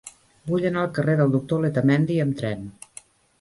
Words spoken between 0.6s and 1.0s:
anar al